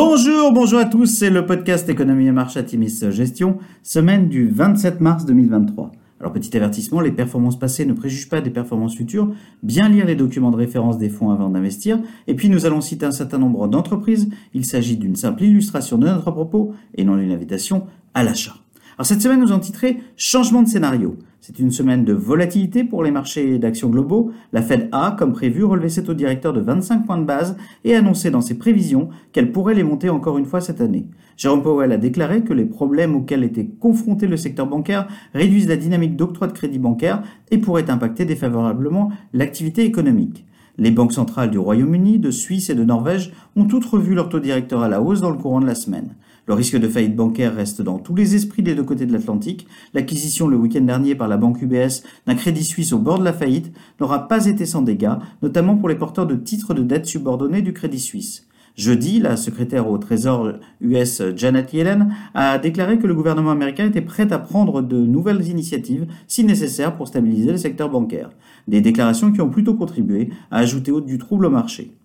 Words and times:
Bonjour, 0.00 0.52
bonjour 0.52 0.78
à 0.78 0.84
tous, 0.84 1.06
c'est 1.06 1.28
le 1.28 1.44
podcast 1.44 1.88
Économie 1.88 2.28
et 2.28 2.30
Marché 2.30 2.64
Timis 2.64 3.00
Gestion, 3.10 3.58
semaine 3.82 4.28
du 4.28 4.48
27 4.48 5.00
mars 5.00 5.24
2023. 5.24 5.90
Alors 6.20 6.32
petit 6.32 6.56
avertissement, 6.56 7.00
les 7.00 7.10
performances 7.10 7.58
passées 7.58 7.84
ne 7.84 7.94
préjugent 7.94 8.28
pas 8.28 8.40
des 8.40 8.50
performances 8.50 8.94
futures, 8.94 9.32
bien 9.64 9.88
lire 9.88 10.06
les 10.06 10.14
documents 10.14 10.52
de 10.52 10.56
référence 10.56 10.98
des 10.98 11.08
fonds 11.08 11.30
avant 11.30 11.48
d'investir, 11.48 11.98
et 12.28 12.34
puis 12.34 12.48
nous 12.48 12.64
allons 12.64 12.80
citer 12.80 13.06
un 13.06 13.10
certain 13.10 13.38
nombre 13.38 13.66
d'entreprises, 13.66 14.30
il 14.54 14.64
s'agit 14.64 14.96
d'une 14.96 15.16
simple 15.16 15.42
illustration 15.42 15.98
de 15.98 16.06
notre 16.06 16.30
propos 16.30 16.74
et 16.94 17.02
non 17.02 17.16
d'une 17.16 17.32
invitation 17.32 17.88
à 18.14 18.22
l'achat. 18.22 18.54
Alors 18.98 19.06
cette 19.06 19.20
semaine 19.20 19.40
nous 19.40 19.50
en 19.50 19.58
titré 19.58 19.98
Changement 20.16 20.62
de 20.62 20.68
scénario. 20.68 21.16
C'est 21.40 21.60
une 21.60 21.70
semaine 21.70 22.04
de 22.04 22.12
volatilité 22.12 22.82
pour 22.82 23.04
les 23.04 23.12
marchés 23.12 23.58
d'actions 23.60 23.88
globaux. 23.88 24.32
La 24.52 24.60
Fed 24.60 24.88
a, 24.90 25.14
comme 25.16 25.32
prévu, 25.32 25.62
relevé 25.62 25.88
ses 25.88 26.02
taux 26.02 26.14
directeurs 26.14 26.52
de 26.52 26.60
25 26.60 27.06
points 27.06 27.16
de 27.16 27.24
base 27.24 27.56
et 27.84 27.94
annoncé 27.94 28.32
dans 28.32 28.40
ses 28.40 28.58
prévisions 28.58 29.08
qu'elle 29.32 29.52
pourrait 29.52 29.74
les 29.74 29.84
monter 29.84 30.10
encore 30.10 30.36
une 30.36 30.46
fois 30.46 30.60
cette 30.60 30.80
année. 30.80 31.06
Jérôme 31.36 31.62
Powell 31.62 31.92
a 31.92 31.96
déclaré 31.96 32.42
que 32.42 32.52
les 32.52 32.64
problèmes 32.64 33.14
auxquels 33.14 33.44
était 33.44 33.66
confronté 33.66 34.26
le 34.26 34.36
secteur 34.36 34.66
bancaire 34.66 35.06
réduisent 35.32 35.68
la 35.68 35.76
dynamique 35.76 36.16
d'octroi 36.16 36.48
de 36.48 36.52
crédit 36.52 36.80
bancaire 36.80 37.22
et 37.52 37.58
pourraient 37.58 37.88
impacter 37.88 38.24
défavorablement 38.24 39.12
l'activité 39.32 39.84
économique. 39.84 40.44
Les 40.80 40.92
banques 40.92 41.12
centrales 41.12 41.50
du 41.50 41.58
Royaume-Uni, 41.58 42.20
de 42.20 42.30
Suisse 42.30 42.70
et 42.70 42.76
de 42.76 42.84
Norvège 42.84 43.32
ont 43.56 43.64
toutes 43.64 43.84
revu 43.84 44.14
leur 44.14 44.28
taux 44.28 44.38
directeur 44.38 44.80
à 44.80 44.88
la 44.88 45.02
hausse 45.02 45.20
dans 45.20 45.30
le 45.30 45.36
courant 45.36 45.60
de 45.60 45.66
la 45.66 45.74
semaine. 45.74 46.14
Le 46.46 46.54
risque 46.54 46.78
de 46.78 46.86
faillite 46.86 47.16
bancaire 47.16 47.56
reste 47.56 47.82
dans 47.82 47.98
tous 47.98 48.14
les 48.14 48.36
esprits 48.36 48.62
des 48.62 48.76
deux 48.76 48.84
côtés 48.84 49.04
de 49.04 49.12
l'Atlantique. 49.12 49.66
L'acquisition 49.92 50.46
le 50.46 50.56
week-end 50.56 50.82
dernier 50.82 51.16
par 51.16 51.26
la 51.26 51.36
banque 51.36 51.60
UBS 51.60 52.04
d'un 52.26 52.36
crédit 52.36 52.62
suisse 52.62 52.92
au 52.92 52.98
bord 53.00 53.18
de 53.18 53.24
la 53.24 53.32
faillite 53.32 53.72
n'aura 54.00 54.28
pas 54.28 54.46
été 54.46 54.66
sans 54.66 54.82
dégâts, 54.82 55.16
notamment 55.42 55.76
pour 55.76 55.88
les 55.88 55.96
porteurs 55.96 56.28
de 56.28 56.36
titres 56.36 56.74
de 56.74 56.84
dette 56.84 57.06
subordonnés 57.06 57.60
du 57.60 57.72
crédit 57.72 57.98
suisse. 57.98 58.47
Jeudi, 58.78 59.18
la 59.18 59.36
secrétaire 59.36 59.90
au 59.90 59.98
Trésor 59.98 60.52
US 60.80 61.20
Janet 61.34 61.74
Yellen 61.74 62.14
a 62.34 62.58
déclaré 62.58 62.96
que 62.96 63.08
le 63.08 63.14
gouvernement 63.14 63.50
américain 63.50 63.84
était 63.84 64.00
prêt 64.00 64.32
à 64.32 64.38
prendre 64.38 64.82
de 64.82 64.96
nouvelles 64.96 65.48
initiatives 65.48 66.06
si 66.28 66.44
nécessaire 66.44 66.94
pour 66.94 67.08
stabiliser 67.08 67.50
le 67.50 67.56
secteur 67.56 67.90
bancaire. 67.90 68.30
Des 68.68 68.80
déclarations 68.80 69.32
qui 69.32 69.40
ont 69.40 69.50
plutôt 69.50 69.74
contribué 69.74 70.30
à 70.52 70.58
ajouter 70.58 70.92
du 71.04 71.18
trouble 71.18 71.46
au 71.46 71.50
marché. 71.50 71.96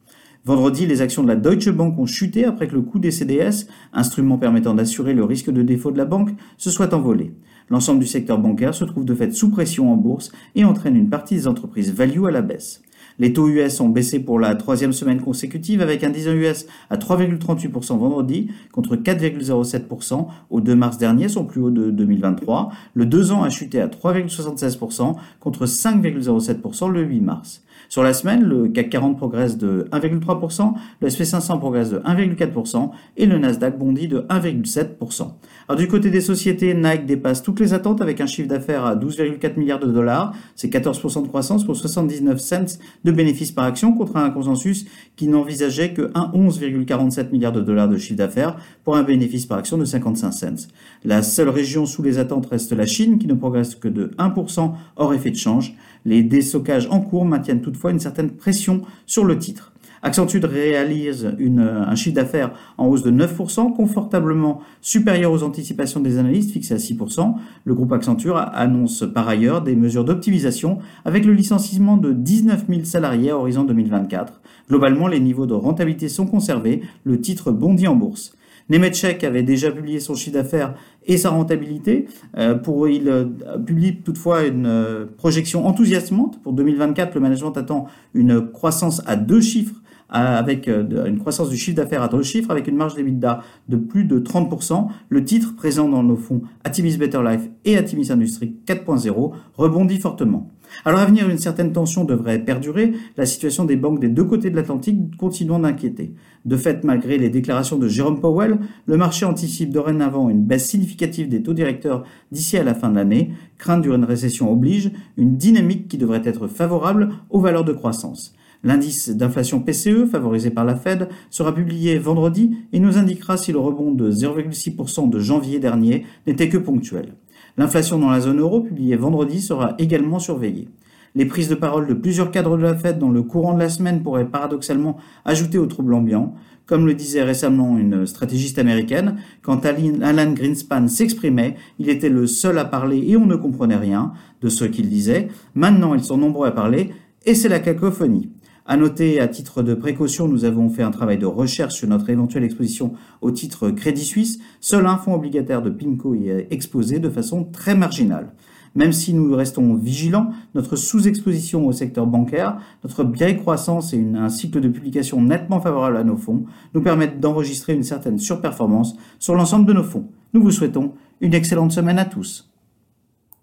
Vendredi, 0.46 0.88
les 0.88 1.04
actions 1.04 1.22
de 1.22 1.28
la 1.28 1.36
Deutsche 1.36 1.70
Bank 1.70 1.98
ont 2.00 2.08
chuté 2.08 2.44
après 2.44 2.68
que 2.68 2.74
le 2.74 2.82
coût 2.82 2.98
des 2.98 3.12
CDS, 3.12 3.68
instrument 3.94 4.40
permettant 4.40 4.74
d'assurer 4.74 5.14
le 5.14 5.26
risque 5.26 5.52
de 5.52 5.62
défaut 5.62 5.92
de 5.92 6.00
la 6.00 6.06
banque, 6.06 6.32
se 6.58 6.72
soit 6.72 6.96
envolé. 6.96 7.36
L'ensemble 7.70 8.00
du 8.00 8.08
secteur 8.08 8.40
bancaire 8.40 8.74
se 8.74 8.84
trouve 8.84 9.06
de 9.06 9.14
fait 9.14 9.32
sous 9.32 9.52
pression 9.52 9.94
en 9.94 9.96
bourse 9.96 10.32
et 10.56 10.66
entraîne 10.66 10.96
une 10.96 11.12
partie 11.12 11.36
des 11.36 11.48
entreprises 11.48 11.94
value 11.94 12.26
à 12.26 12.32
la 12.32 12.42
baisse. 12.42 12.82
Les 13.20 13.34
taux 13.34 13.48
US 13.48 13.80
ont 13.80 13.90
baissé 13.90 14.20
pour 14.20 14.40
la 14.40 14.56
troisième 14.56 14.94
semaine 14.94 15.22
consécutive 15.22 15.82
avec 15.82 16.04
un 16.04 16.10
10 16.10 16.28
ans 16.30 16.34
US 16.34 16.66
à 16.90 16.98
3,38% 16.98 17.98
vendredi 17.98 18.50
contre 18.72 18.96
4,07% 18.96 20.28
au 20.50 20.62
2 20.62 20.76
mars 20.76 20.98
dernier, 20.98 21.30
son 21.30 21.46
plus 21.46 21.62
haut 21.62 21.72
de 21.72 21.92
2023. 21.92 22.72
Le 22.94 23.06
2 23.06 23.32
ans 23.32 23.44
a 23.44 23.50
chuté 23.50 23.80
à 23.80 23.88
3,76% 23.88 25.16
contre 25.40 25.66
5,07% 25.66 26.90
le 26.90 27.04
8 27.04 27.22
mars. 27.22 27.64
Sur 27.90 28.04
la 28.04 28.14
semaine, 28.14 28.44
le 28.44 28.68
CAC 28.68 28.90
40 28.90 29.18
progresse 29.18 29.58
de 29.58 29.88
1,3%, 29.92 30.74
le 31.02 31.08
SP500 31.08 31.60
progresse 31.60 31.90
de 31.92 32.00
1,4% 32.00 32.90
et 33.18 33.26
le 33.26 33.38
Nasdaq 33.38 33.78
bondit 33.78 34.08
de 34.08 34.20
1,7%. 34.30 35.28
Alors 35.68 35.80
du 35.80 35.88
côté 35.88 36.10
des 36.10 36.22
sociétés, 36.22 36.74
Nike 36.74 37.06
dépasse 37.06 37.44
toutes 37.44 37.60
les 37.60 37.74
attentes 37.74 38.02
avec 38.02 38.22
un 38.22 38.26
chiffre 38.26 38.48
d'affaires 38.48 38.86
à 38.86 38.96
12,4 38.96 39.58
milliards 39.58 39.80
de 39.80 39.92
dollars, 39.92 40.34
c'est 40.56 40.72
14% 40.72 41.24
de 41.24 41.28
croissance 41.28 41.64
pour 41.64 41.76
79 41.76 42.40
cents 42.40 42.80
de 43.04 43.12
bénéfices 43.12 43.52
par 43.52 43.66
action 43.66 43.94
contre 43.94 44.18
un 44.18 44.30
consensus 44.30 44.86
qui 45.16 45.28
n'envisageait 45.28 45.94
que 45.94 46.12
11,47 46.14 47.32
milliards 47.32 47.52
de 47.52 47.62
dollars 47.62 47.88
de 47.88 47.98
chiffre 47.98 48.18
d'affaires 48.18 48.58
pour 48.84 48.96
un 48.96 49.04
bénéfice 49.04 49.46
par 49.46 49.58
action 49.58 49.78
de 49.78 49.86
55 49.86 50.32
cents. 50.32 50.68
La 51.04 51.22
seule 51.24 51.50
région 51.50 51.86
sous 51.86 52.04
les 52.04 52.18
attentes 52.18 52.48
reste 52.48 52.72
la 52.72 52.86
Chine 52.86 53.20
qui 53.20 53.28
ne 53.28 53.34
progresse 53.34 53.76
que 53.76 53.88
de 53.88 54.12
1% 54.18 54.72
hors 54.96 55.14
effet 55.14 55.32
de 55.32 55.36
change. 55.36 55.76
Les 56.06 56.22
désoccages 56.22 56.88
en 56.92 57.00
cours 57.00 57.26
maintiennent 57.26 57.62
toutefois 57.64 57.92
une 57.92 58.00
certaine 58.00 58.32
pression 58.32 58.82
sur 59.08 59.26
le 59.26 59.40
titre. 59.40 59.74
Accenture 60.06 60.44
réalise 60.44 61.34
une, 61.40 61.62
un 61.62 61.96
chiffre 61.96 62.16
d'affaires 62.16 62.52
en 62.78 62.88
hausse 62.88 63.04
de 63.04 63.12
9%, 63.12 63.74
confortablement 63.74 64.60
supérieur 64.82 65.32
aux 65.32 65.44
anticipations 65.44 66.02
des 66.02 66.18
analystes 66.18 66.52
fixées 66.52 66.74
à 66.74 66.78
6%. 66.78 67.36
Le 67.64 67.74
groupe 67.74 67.94
Accenture 67.94 68.36
annonce 68.38 69.06
par 69.14 69.30
ailleurs 69.30 69.62
des 69.62 69.78
mesures 69.78 70.04
d'optimisation 70.04 70.80
avec 71.06 71.24
le 71.24 71.32
licenciement 71.32 71.96
de 71.96 72.12
19 72.12 72.66
000 72.68 72.82
salariés 72.84 73.30
à 73.30 73.38
horizon 73.38 73.64
2024. 73.64 74.42
Globalement, 74.68 75.08
les 75.08 75.22
niveaux 75.22 75.46
de 75.46 75.54
rentabilité 75.54 76.10
sont 76.10 76.26
conservés, 76.26 76.82
le 77.06 77.22
titre 77.22 77.54
bondit 77.54 77.88
en 77.88 77.96
bourse. 77.96 78.36
Nemetschek 78.74 79.24
avait 79.24 79.44
déjà 79.44 79.72
publié 79.72 80.00
son 80.00 80.16
chiffre 80.16 80.34
d'affaires 80.34 80.74
et 81.06 81.18
sa 81.18 81.30
rentabilité. 81.30 82.08
Euh, 82.38 82.56
pour, 82.56 82.88
il 82.88 83.08
euh, 83.08 83.26
publie 83.66 83.98
toutefois 83.98 84.46
une 84.46 84.66
euh, 84.66 85.06
projection 85.06 85.68
enthousiasmante. 85.68 86.42
Pour 86.42 86.54
2024, 86.54 87.14
le 87.14 87.22
management 87.22 87.56
attend 87.56 87.86
une 88.16 88.50
croissance 88.52 89.04
à 89.06 89.16
deux 89.16 89.42
chiffres 89.42 89.76
avec 90.10 90.68
une 90.68 91.18
croissance 91.20 91.50
du 91.50 91.58
chiffre 91.58 91.78
d'affaires 91.78 92.04
à 92.04 92.08
deux 92.08 92.24
chiffres, 92.24 92.52
avec 92.52 92.68
une 92.68 92.76
marge 92.76 92.96
d'EBITDA 92.96 93.42
de 93.70 93.78
plus 93.78 94.04
de 94.06 94.20
30%. 94.20 94.88
Le 95.10 95.24
titre 95.26 95.56
présent 95.56 95.90
dans 95.90 96.04
nos 96.04 96.18
fonds 96.18 96.42
Atimis 96.64 96.98
Better 96.98 97.22
Life 97.24 97.50
et 97.66 97.78
Atimis 97.78 98.12
Industrie 98.12 98.56
4.0 98.68 99.32
rebondit 99.56 100.00
fortement. 100.00 100.50
Alors 100.86 101.00
à 101.00 101.06
venir, 101.06 101.30
une 101.30 101.38
certaine 101.38 101.72
tension 101.72 102.04
devrait 102.04 102.40
perdurer, 102.40 102.94
la 103.18 103.26
situation 103.26 103.66
des 103.66 103.76
banques 103.76 104.00
des 104.00 104.10
deux 104.10 104.24
côtés 104.24 104.50
de 104.50 104.56
l'Atlantique 104.56 105.16
continuant 105.18 105.60
d'inquiéter. 105.60 106.14
De 106.46 106.58
fait, 106.58 106.84
malgré 106.84 107.18
les 107.18 107.30
déclarations 107.30 107.78
de 107.78 107.88
Jérôme 107.88 108.20
Powell, 108.20 108.60
le 108.86 108.98
marché 108.98 109.26
anticipe 109.26 109.72
dorénavant 109.72 110.30
une 110.30 110.44
baisse 110.44 110.68
significative 110.68 111.30
des 111.30 111.44
taux 111.44 111.54
directeurs 111.54 112.04
d'ici 112.32 112.58
à 112.58 112.64
la 112.64 112.74
fin 112.74 112.90
de 112.90 112.96
l'année. 112.96 113.32
Crainte 113.58 113.84
d'une 113.84 114.04
récession 114.04 114.52
oblige, 114.52 114.92
une 115.18 115.38
dynamique 115.38 115.88
qui 115.88 115.98
devrait 115.98 116.24
être 116.26 116.48
favorable 116.48 117.10
aux 117.30 117.40
valeurs 117.40 117.66
de 117.66 117.74
croissance. 117.74 118.36
L'indice 118.66 119.10
d'inflation 119.10 119.60
PCE, 119.60 120.06
favorisé 120.10 120.50
par 120.50 120.64
la 120.64 120.76
Fed, 120.76 121.10
sera 121.30 121.54
publié 121.54 122.00
vendredi 122.00 122.56
et 122.72 122.80
nous 122.80 122.98
indiquera 122.98 123.36
si 123.36 123.52
le 123.52 123.60
rebond 123.60 123.92
de 123.92 124.10
0,6% 124.10 125.10
de 125.10 125.20
janvier 125.20 125.60
dernier 125.60 126.06
n'était 126.26 126.48
que 126.48 126.58
ponctuel. 126.58 127.16
L'inflation 127.58 128.00
dans 128.00 128.10
la 128.10 128.22
zone 128.22 128.40
euro, 128.40 128.62
publiée 128.62 128.96
vendredi, 128.96 129.42
sera 129.42 129.76
également 129.80 130.18
surveillée. 130.18 130.70
Les 131.16 131.26
prises 131.26 131.50
de 131.50 131.56
parole 131.56 131.88
de 131.88 131.94
plusieurs 131.94 132.32
cadres 132.32 132.58
de 132.58 132.64
la 132.64 132.74
Fed 132.74 132.98
dans 132.98 133.12
le 133.12 133.22
courant 133.22 133.54
de 133.54 133.60
la 133.60 133.70
semaine 133.70 134.02
pourraient 134.02 134.30
paradoxalement 134.30 134.98
ajouter 135.26 135.58
au 135.58 135.68
trouble 135.68 135.94
ambiant. 135.94 136.34
Comme 136.66 136.88
le 136.88 136.94
disait 136.94 137.22
récemment 137.22 137.78
une 137.78 138.06
stratégiste 138.06 138.58
américaine, 138.58 139.18
quand 139.42 139.66
Alan 139.66 140.32
Greenspan 140.32 140.88
s'exprimait, 140.88 141.56
il 141.78 141.90
était 141.90 142.10
le 142.10 142.26
seul 142.26 142.58
à 142.58 142.66
parler 142.66 143.04
et 143.10 143.18
on 143.18 143.26
ne 143.26 143.36
comprenait 143.36 143.76
rien 143.76 144.14
de 144.42 144.48
ce 144.48 144.64
qu'il 144.64 144.88
disait. 144.88 145.28
Maintenant, 145.54 145.94
ils 145.94 146.04
sont 146.04 146.18
nombreux 146.18 146.48
à 146.48 146.52
parler 146.52 146.92
et 147.26 147.36
c'est 147.36 147.50
la 147.50 147.60
cacophonie. 147.60 148.30
À 148.66 148.78
noter, 148.78 149.20
à 149.20 149.28
titre 149.28 149.62
de 149.62 149.74
précaution, 149.74 150.30
nous 150.30 150.46
avons 150.46 150.70
fait 150.70 150.84
un 150.84 150.92
travail 150.92 151.18
de 151.18 151.26
recherche 151.26 151.74
sur 151.74 151.90
notre 151.90 152.10
éventuelle 152.10 152.46
exposition 152.46 152.94
au 153.20 153.30
titre 153.30 153.70
Crédit 153.72 154.06
Suisse. 154.06 154.40
Seul 154.62 154.86
un 154.86 154.96
fonds 154.96 155.16
obligataire 155.16 155.62
de 155.62 155.70
PIMCO 155.70 156.16
y 156.16 156.30
est 156.30 156.48
exposé 156.50 157.00
de 157.00 157.10
façon 157.10 157.44
très 157.44 157.76
marginale. 157.76 158.32
Même 158.76 158.94
si 158.94 159.14
nous 159.14 159.36
restons 159.36 159.74
vigilants, 159.76 160.32
notre 160.56 160.78
sous-exposition 160.78 161.68
au 161.68 161.74
secteur 161.74 162.08
bancaire, 162.08 162.58
notre 162.86 163.04
bien 163.04 163.34
croissance 163.34 163.94
et 163.94 164.02
un 164.16 164.30
cycle 164.30 164.62
de 164.62 164.70
publication 164.70 165.22
nettement 165.22 165.60
favorable 165.60 165.98
à 165.98 166.06
nos 166.06 166.18
fonds 166.18 166.46
nous 166.74 166.82
permettent 166.82 167.20
d'enregistrer 167.20 167.74
une 167.74 167.84
certaine 167.84 168.18
surperformance 168.18 168.96
sur 169.20 169.36
l'ensemble 169.36 169.66
de 169.66 169.74
nos 169.74 169.84
fonds. 169.84 170.08
Nous 170.34 170.42
vous 170.42 170.52
souhaitons 170.52 170.94
une 171.20 171.34
excellente 171.34 171.74
semaine 171.74 172.00
à 172.00 172.06
tous. 172.06 172.53